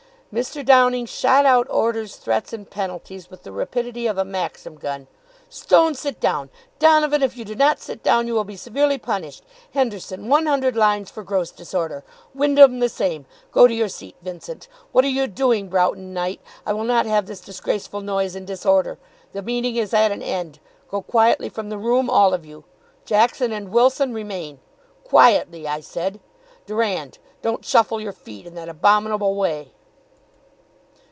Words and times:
Mr. 0.33 0.65
Downing 0.65 1.05
shot 1.05 1.45
out 1.45 1.67
orders, 1.69 2.15
threats, 2.15 2.53
and 2.53 2.69
penalties 2.69 3.29
with 3.29 3.43
the 3.43 3.51
rapidity 3.51 4.07
of 4.07 4.17
a 4.17 4.23
Maxim 4.23 4.77
gun. 4.77 5.05
"Stone, 5.49 5.93
sit 5.93 6.21
down! 6.21 6.49
Donovan, 6.79 7.21
if 7.21 7.35
you 7.35 7.43
do 7.43 7.53
not 7.53 7.81
sit 7.81 8.01
down, 8.01 8.27
you 8.27 8.33
will 8.33 8.45
be 8.45 8.55
severely 8.55 8.97
punished. 8.97 9.43
Henderson, 9.73 10.29
one 10.29 10.45
hundred 10.45 10.73
lines 10.77 11.11
for 11.11 11.21
gross 11.23 11.51
disorder! 11.51 12.05
Windham, 12.33 12.79
the 12.79 12.87
same! 12.87 13.25
Go 13.51 13.67
to 13.67 13.73
your 13.73 13.89
seat, 13.89 14.15
Vincent. 14.21 14.69
What 14.93 15.03
are 15.03 15.09
you 15.09 15.27
doing, 15.27 15.67
Broughton 15.67 16.13
Knight? 16.13 16.39
I 16.65 16.71
will 16.71 16.85
not 16.85 17.05
have 17.05 17.25
this 17.25 17.41
disgraceful 17.41 17.99
noise 17.99 18.33
and 18.33 18.47
disorder! 18.47 18.97
The 19.33 19.41
meeting 19.41 19.75
is 19.75 19.93
at 19.93 20.13
an 20.13 20.21
end; 20.23 20.59
go 20.89 21.01
quietly 21.01 21.49
from 21.49 21.67
the 21.67 21.77
room, 21.77 22.09
all 22.09 22.33
of 22.33 22.45
you. 22.45 22.63
Jackson 23.03 23.51
and 23.51 23.67
Wilson, 23.67 24.13
remain. 24.13 24.59
Quietly, 25.03 25.67
I 25.67 25.81
said, 25.81 26.21
Durand! 26.67 27.17
Don't 27.41 27.65
shuffle 27.65 27.99
your 27.99 28.13
feet 28.13 28.45
in 28.45 28.55
that 28.55 28.69
abominable 28.69 29.35
way." 29.35 29.73